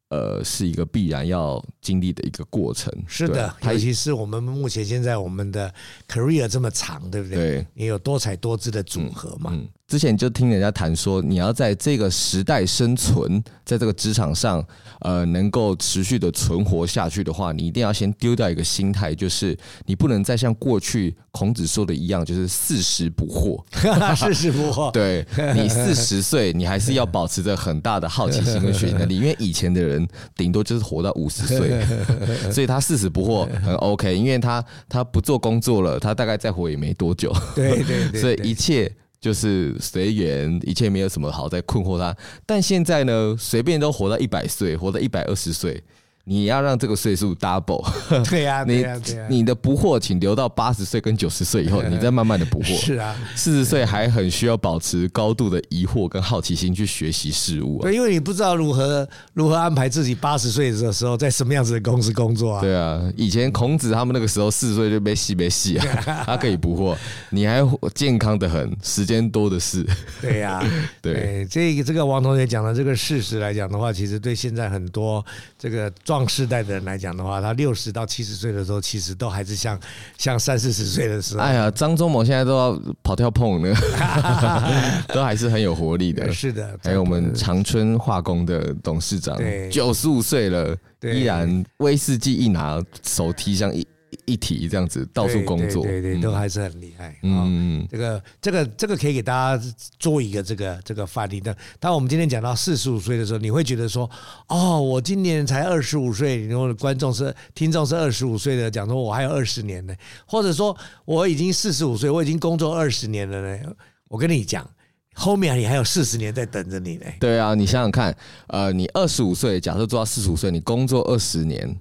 [0.10, 2.92] 呃，是一个必然要经历的一个过程。
[3.08, 5.74] 是的，尤其是我们目前现在我们的
[6.08, 7.38] career 这么长，对不对？
[7.38, 9.52] 对，也有多彩多姿的组合嘛。
[9.54, 14.64] 嗯嗯之前就听人家谈说，你要在这个时代生存，在这个职场上，
[15.00, 23.60] 呃，能够持续的存活下去的话，你一定要先丢掉一个心态，就是你不能再像过去孔子说的一样，就是四十不惑。
[24.16, 24.92] 四十不惑。
[24.94, 25.26] 对，
[25.56, 31.84] 你四十岁，你还是要保持着很大的好奇心跟学习能力，因为以前的人顶多就是活到五十岁，
[32.54, 37.36] 所以他四十不惑很 OK，因为他他不做工作了，他大概再活也没多久。
[37.56, 38.92] 对对对，所以一切。
[39.20, 42.16] 就是随缘，一切没有什么好在困惑他。
[42.46, 45.84] 但现在呢，随便都活到一百岁，活到一百二十岁。
[46.26, 47.84] 你要让这个岁数 double，
[48.30, 48.86] 对呀，你
[49.30, 52.76] 你的不惑，请留到八十岁跟九十岁以后， 你再慢慢的不惑。
[52.76, 57.82] 是啊，四十岁还很需要保持高度的疑惑跟好奇心去学习事物。
[57.82, 62.62] 对，因为你不知道如何如何安排自己八十岁的时候在什么样子的公司工作啊。
[62.62, 65.86] 对啊，以前孔子他们那个时候四十岁就被戏被戏啊，
[66.28, 66.96] 他可以不惑，
[67.32, 67.62] 你还
[67.96, 69.84] 健康的很，时间多的是。
[70.22, 70.64] 对呀，
[71.02, 75.26] 对，这个这个王同学讲的这个事实来讲的话，其实对现在很多
[75.58, 76.30] 这个状。
[76.30, 79.80] 世代的人来讲的话，他六十到七十岁的时候，其实都还是像
[80.16, 81.42] 像三四十岁的时候。
[81.42, 83.76] 哎呀，张忠谋现在都要跑跳碰了，
[85.10, 86.32] 都还是很有活力的。
[86.32, 89.36] 是的，还有我们长春化工的董事长，
[89.72, 93.86] 九十五岁了，依然威士忌一拿，手提箱一。
[94.26, 97.16] 一体这样子到处工作，对对，对，都还是很厉害。
[97.22, 99.64] 嗯，这个这个这个可以给大家
[100.00, 101.56] 做一个这个这个范例的。
[101.80, 104.10] 当我们今天讲到四十五岁的时候，你会觉得说，
[104.48, 109.96] 哦，我今年才二十五岁，然后观众是听众是二十五岁的，讲说我还有二十年呢，
[110.26, 113.60] 或者说我已经四十五岁，我已经工作二十年了呢。
[114.08, 114.68] 我跟你讲，
[115.14, 117.06] 后面你还有四十年在等着你呢。
[117.20, 118.16] 对啊，你想想看，
[118.48, 121.80] 呃，你二十五岁，假设做到四十五岁，你工作二十年。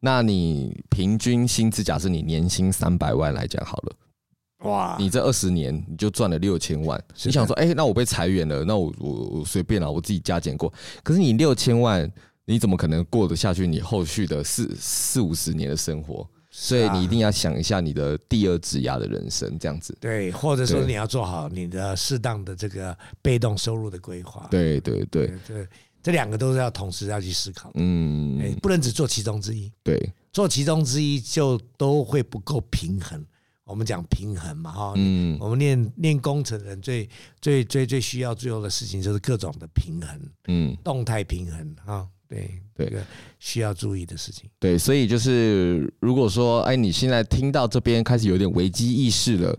[0.00, 4.96] 那你平均薪资，假设你年薪三百万来讲好了，哇！
[4.98, 7.02] 你这二十年你就赚了六千万。
[7.24, 10.72] 你想说，哎，那我被裁员了，那我我我随便了，我自己加减过。
[11.02, 12.10] 可是你六千万，
[12.44, 13.66] 你怎么可能过得下去？
[13.66, 19.96] 你后续的四四五十年的生活，所以你一定要想一下你的第二职涯的人生，这样子。
[20.00, 24.46] 对，或者说你要做好你的适当的这个被动收入的规划。
[24.50, 25.66] 对对对对。
[26.06, 29.98] 这两个都是要同时要去思考，嗯，哎，不能只做其中之一，对，
[30.32, 33.26] 做其中之一就都会不够平衡。
[33.64, 37.08] 我们讲平衡嘛，哈，嗯，我们练练工程人最
[37.40, 43.04] 最最最需要最后的事情就是各种的平衡，嗯，动态平衡，哈，对对，这个
[43.40, 44.48] 需要注意的事情。
[44.60, 49.58] 对，所以就是如果说，哎，你现在听到这边开始有点危机意识了。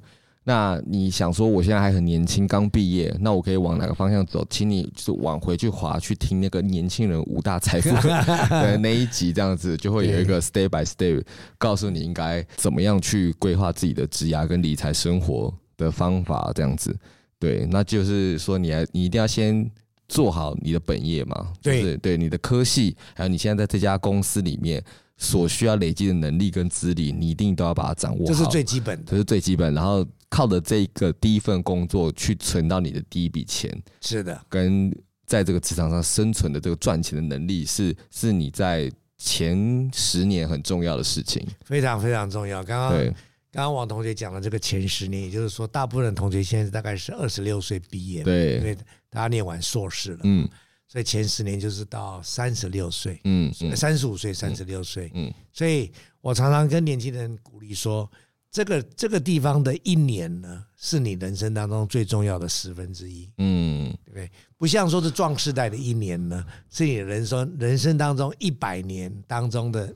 [0.50, 4.48] 那你想说我现在还很年轻，刚毕业，那我可以往哪个方向走？
[4.50, 7.90] 请你就是往回去滑去听那个年轻人五大财富
[8.50, 11.22] 的那一集，这样子就会有一个 step by step
[11.58, 16.98] 告诉你应该怎么样去规划自己的职涯跟理财生活的方法，这样子。
[17.38, 19.70] 对，那就是说你还你一定要先
[20.08, 24.82] 做好你的本业嘛，对对，你的科系，还有你现在在这家公司里面。
[25.18, 29.74] 所需要累积的能力跟资历，你一定都要把它掌握好，这是最基本的，这是最基本。
[29.74, 34.40] 然后靠着这个第一份工作去存到你的第一笔钱，是的。
[34.48, 42.64] 跟在这个职场上生存的这个赚钱的能力，是是你在前十年很重要的事情，非常非常重要。
[42.64, 43.16] 刚刚刚刚
[43.64, 48.76] 刚王同学讲的这个前十年，也就是说，大部分的同学现在大概是二十六岁毕业，对，因为
[49.10, 50.48] 大家念完硕士了，嗯，
[50.98, 55.92] 所以前十年就是到三十六岁，嗯，三十五岁、三十六岁，嗯，所以
[56.22, 58.10] 我常常跟年轻人鼓励说，
[58.50, 64.32] 这个这个地方的一年呢，是你人生当中最重要的十分之一，嗯，对不对？
[64.58, 69.94] 不像说是壮世代的一年呢，是你人生人生当中一百年当中的。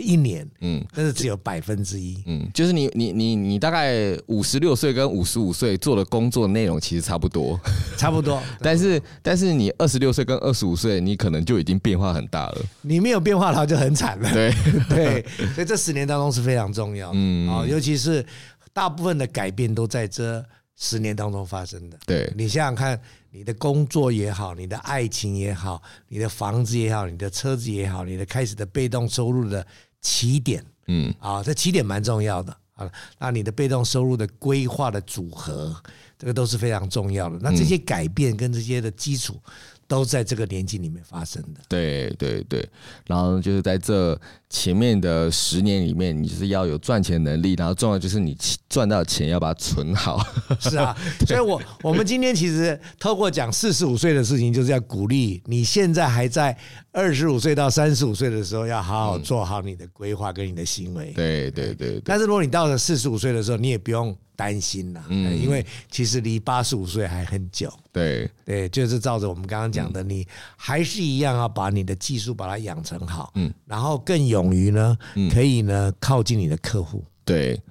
[0.00, 7.58] 一年，嗯，但是只有百分之一，嗯，就是你你你你大概五十六岁跟五十五岁做的工作内容其实差不多，
[7.96, 14.52] 差不多， 但是但是你二十六岁跟二十五岁，你可能就已经变化很大了，你没有变化的话就很惨了，对
[14.88, 15.24] 对，
[15.54, 18.24] 所以这十年当中是非常重要，嗯，啊，尤其是
[18.72, 20.44] 大部分的改变都在这
[20.76, 23.00] 十年当中发生的，对，你想想看，
[23.30, 29.66] 你的工作也好，你的爱情也好，你的房子也好，你的车子也好，你的开始的被动收入的。
[30.06, 32.86] 起点，嗯，啊，这起点蛮重要的啊。
[33.18, 35.74] 那你的被动收入的规划的组合，
[36.18, 37.38] 这个都是非常重要的。
[37.40, 39.40] 那这些改变跟这些的基础。
[39.86, 41.60] 都在这个年纪里面发生的。
[41.68, 42.68] 对对对，
[43.06, 44.18] 然后就是在这
[44.48, 48.36] 前面的十年里面，你就是要有赚钱能力，然后重要就是你
[48.68, 50.24] 赚到钱要把它存好。
[50.60, 56.56] 是啊，所以我我们今天其实透过讲四十五岁的事情，就是要鼓励你现在还在
[56.94, 61.12] 二十五岁到三十五岁的时候，要好好做好你的规划跟你的行为。
[61.12, 62.00] 对对对。
[62.02, 64.16] 但是如果你到了四十五岁的时候，你也不用。
[64.36, 67.72] 担心了，嗯，因为其实离八十五岁还很久。
[67.92, 70.26] 对对，就是照着我们刚刚讲的，你
[70.56, 74.98] 还是一样要把你的技术把它养成好，嗯，然后更勇于呢，
[75.32, 77.04] 可以呢靠近你的客户。
[77.24, 77.62] 对，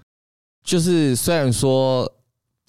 [0.64, 2.10] 就是虽然说。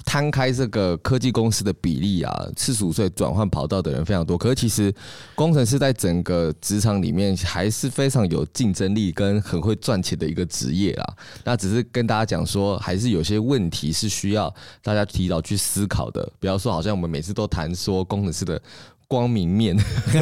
[0.04, 4.36] 摊开这个科技公司的比例啊，四十五岁转换跑道的人非常多。
[4.36, 4.94] 可是其实
[5.34, 11.16] 工程师在整个职场里面还是非常有竞争力跟很会赚钱的一个职业啦。
[11.44, 16.30] 那只是跟大家讲说，还是有些问题是需要大家提早去思考的。
[16.38, 18.60] 比方说，好像我们每次都谈说工程师的。
[19.14, 19.76] 光明面，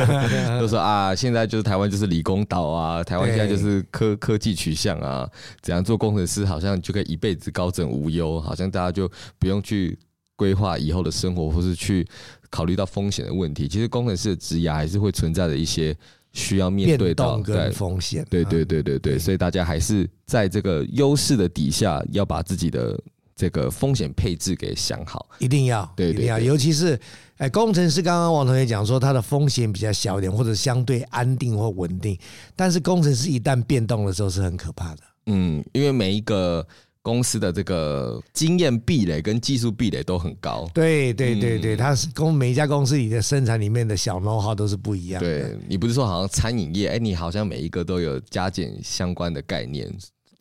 [0.60, 5.26] 都说啊，现在就是台湾就是理工岛啊，台湾现在就是科科技取向啊，
[5.62, 9.98] 怎样做工程师好像就可以一辈子高枕无忧，好像大家就不用去
[10.36, 12.06] 规划以后的生活，或是去
[12.50, 13.66] 考虑到风险的问题。
[13.66, 15.96] 其实工程师的职涯还是会存在着一些
[16.34, 18.26] 需要面对到跟风险。
[18.28, 23.00] 对对对对对，所以大家还是在这个优势的底下，要把自己的。
[23.34, 26.98] 这个风险配置给想好，一定要，对，一定要，尤其是
[27.38, 32.16] 哎，工程师刚刚王同学讲说，他的风险比较小一点，或者相对安定或稳定。
[32.54, 35.02] 但是工程师一旦变动的时候是很可怕的。
[35.26, 36.64] 嗯，因为每一个
[37.00, 40.68] 公司的这个经验壁垒跟技术壁垒都很高。
[40.74, 45.28] 对对对对，他是公每一家公司里的生产里面的小 know-how 都是不一样的。
[45.28, 49.92] 对，你不是说好像餐饮业，哎，你好像每一个都有加减相关的概念。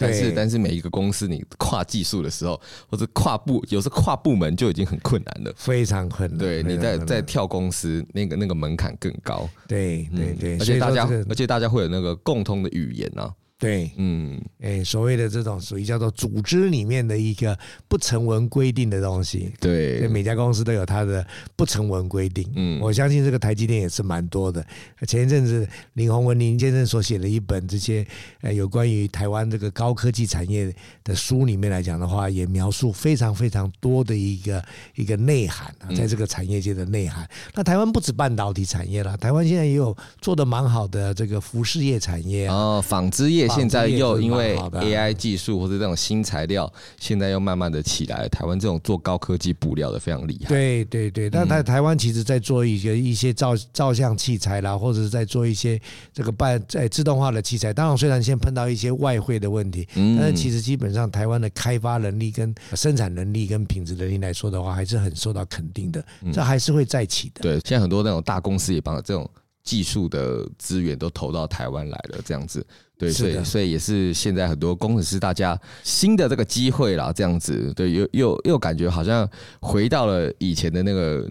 [0.02, 6.38] 但是，但是每一个公司你跨技术的时候，或者跨部，有时候跨部门就已经很困难了，非常困难。
[6.39, 9.47] 对，你在在跳公司，那个那个门槛更高。
[9.68, 13.34] 对对对，而且大家，而且大家会有那个共通的语言啊。
[13.62, 17.55] 对，嗯，哎，所谓的这种属于叫做组织里面的一个
[17.88, 21.24] 不成文规定的东西，对，每家公司都有它的
[21.55, 22.43] 不成文规定。
[22.55, 24.66] 嗯，我相信这个台积电也是蛮多的。
[25.05, 28.03] 前一阵子林宏文林先生所写的一本这些
[28.41, 37.30] 呃有关于台湾这个高科技产业的书里面来讲的话，也描述非常非常多的一个一个内涵啊，在这个产业界的内涵。
[37.53, 43.51] 那台湾不止半导体产业了，台湾现在也有做的蛮好的这个服饰业产业啊，哦，纺织业。
[43.56, 48.28] 现在又因为 AI 技术或者这种新材料，现在又慢慢的起来。
[48.30, 50.49] 台湾这种做高科技布料的非常厉害。
[50.49, 55.80] 对对对，但台台湾其实在做一些一些照照相器材啦，或者是在做一些
[56.14, 57.74] 这个半在自动化的器材。
[57.74, 66.04] 当然，虽然先碰到一些外汇的问题，但是其实基本上台湾的开发能力、跟生产能力、跟品质能力来说的话，还是很受到肯定的。
[66.32, 67.41] 这还是会再起的。
[67.41, 69.30] 对，现在很多那种大公司也把这种
[69.64, 72.66] 技术的资源都投到台湾来了，这样子。
[73.02, 79.28] 对，所以所以也是现在很多工程师大家新的这个机会啦，这样子，对，又又又感觉好像
[79.60, 81.28] 回到了以前的那个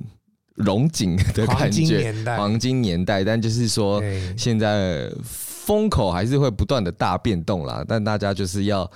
[0.56, 3.22] 荣景的感觉，黄金年代，黄金年代。
[3.22, 4.02] 但就是说，
[4.36, 8.90] 现在风口还是会不断的大变动啦，但大家就是要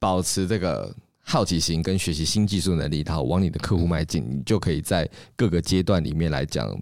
[0.00, 6.76] 保持这个好奇心跟学习新技术能力，然后往你的客户迈进，你就可以在各个阶段里面来讲。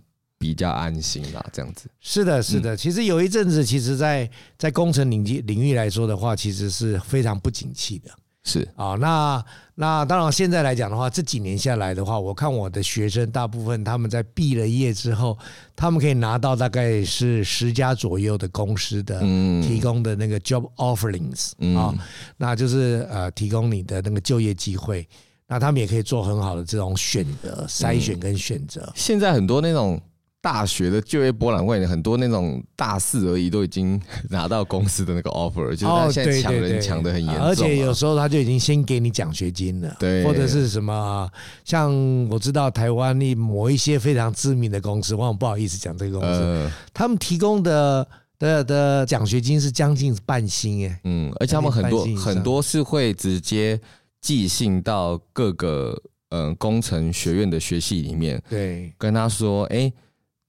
[0.45, 1.89] 比较安心啦，这样子。
[2.03, 2.77] 是的，是的。
[2.77, 4.29] 其实有一阵子，其实，在
[4.59, 8.11] 在工程领域领域来说的话，其实是非常不景气的。
[8.43, 9.43] 是啊，那
[9.75, 15.39] 那当然，现在来讲的话，这几年下来的话，我看我的学生大部分他们在毕了业之后，
[15.75, 19.21] 他们可以拿到大概是十家左右的公司的
[19.63, 21.95] 提供的那个 job offerings 啊，
[22.37, 25.09] 那就是呃提供你的那个就业机会，
[25.47, 28.93] 那他们也可以做很好的这种选择筛选跟选择。
[28.95, 29.99] 现在很多那种。
[30.45, 41.27] 大学的就业博览会，很多那种大四而已都已经 拿到公司的那个 offer，就是他现在抢人抢的很严重，啊，而且有时候他就已经先给你奖学金了，对，或者是什么，
[41.65, 41.91] 像
[42.29, 48.07] 我知道台湾的某一些非常知名的公司，我不好意思讲这个公司，呃、他们提供的
[48.39, 53.81] 的的奖学金是将近半薪哎，嗯，而且他们很多很多是会直接
[54.21, 59.93] 寄信到各个嗯、呃、工程学院的学系里面，对，跟他说，哎、欸。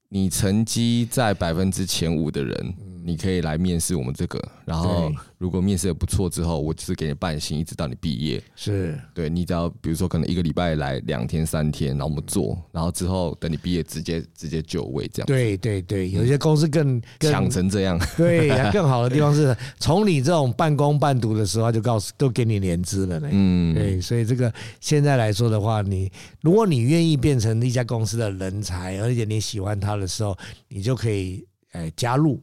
[0.09, 2.73] 你成绩在百分之前五的人，
[3.05, 5.11] 你可以来面试我们这个，然后。
[5.37, 8.41] 如果面试的不错之后，我就是给你半薪，一直到你毕业。
[8.55, 15.27] 是对，你只要比如说可能一个礼拜来两天三天，然后我们做，然后之后等你毕业直接直接就位这样。
[15.27, 17.99] 对对对，有些公司更抢成这样。
[18.17, 23.27] 对，更好的地方是从你这种半工半读的时候就告诉都给你年资了呢。
[23.29, 26.09] 嗯，对，所以这个现在来说的话，你
[26.41, 30.35] 如果你愿意变成一家公司的人才，而且你喜欢他的时候，
[30.69, 32.39] 你就可以哎加入。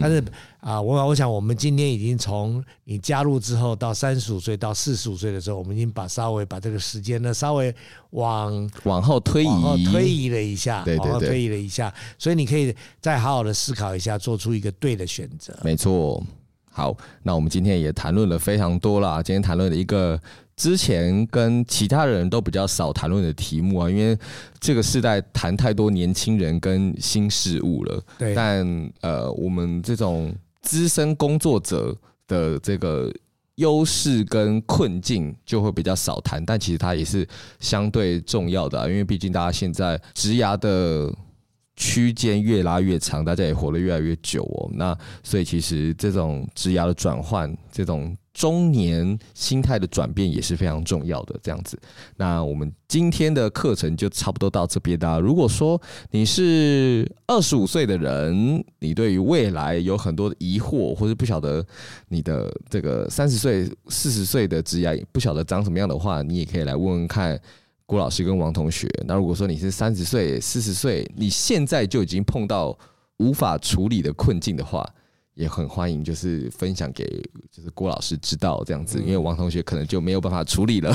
[0.00, 0.22] 但是
[0.60, 7.74] 啊，我我想我们今天已经从你加入之后到三十五岁到四十五岁的时候，我们已经把稍微把这个时间呢稍微
[8.10, 15.56] 往往后推移，往后推移了一下，对对对，往后推移了一下，所以你可以再好好的思考一下，做出一个对的选择。
[15.62, 16.22] 没错。
[16.70, 19.22] 好，那我们今天也谈论了非常多啦。
[19.22, 20.20] 今天谈论了一个
[20.56, 24.18] 之前跟其他人都比较少谈论的题目啊，因为
[24.58, 28.02] 这个时代谈太多年轻人跟新事物了。
[28.18, 31.94] 对，但呃，我们这种资深工作者
[32.26, 33.12] 的这个
[33.56, 37.26] 优势跟困境就会比较少谈，但其实它也是
[37.60, 41.12] 相对重要的啊，因为毕竟大家现在职涯的。
[41.78, 44.70] 区间越拉越长，大家也活得越来越久哦。
[44.72, 51.34] 那所以其实这种职涯的转换，这种中年心态的转变也是非常重要的。
[51.42, 51.80] 这样子，
[52.18, 55.18] 那我们今天的课程就差不多到这边啦。
[55.18, 55.80] 如果说
[56.10, 61.64] 你是二十五岁的人，你对于未来有很多的疑惑，或者不晓得
[62.08, 67.40] 你的这个三十岁、四十岁的职业不晓得长什么样的话，你也可以来问问看。
[67.88, 72.76] 郭老师跟王同学，那如果说你是三十岁、四十岁，你现在就已经碰到
[73.18, 74.84] 无法处理的困境的话。
[75.36, 77.04] 也很欢迎，就是分享给
[77.52, 80.92] 就是郭老师知道这样子，因为王同学可能就没有办法处理了。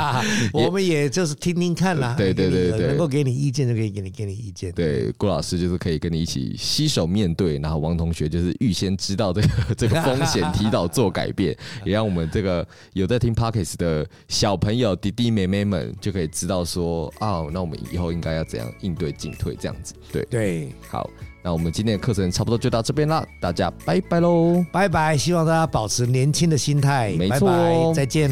[0.52, 4.70] 我们也就是听听看啦，对对对对，能够给你意见就可以给你给你意见。
[4.72, 19.94] 对，郭老师就是可以跟你一起携手面对，然后王同学就是预先知道这个 这个风险，提早做改变， 也让我们这个有在听 Pockets 的小朋友弟弟妹妹们就可以知道说，哦，那我们以后应该要怎样应对进退这样子。
[20.12, 21.08] 对对，好。
[21.48, 25.16] 那我们今天的课程差不多就到这边啦，大家拜拜喽，拜拜！
[25.16, 28.30] 希望大家保持年轻的心态，没错哦，拜拜，再见。